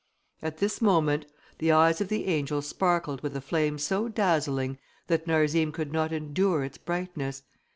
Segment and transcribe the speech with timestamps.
[0.41, 1.27] At this moment
[1.59, 6.11] the eyes of the angel sparkled with a flame so dazzling, that Narzim could not
[6.11, 7.43] endure its brightness.